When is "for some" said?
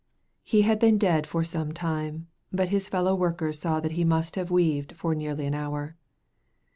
1.27-1.73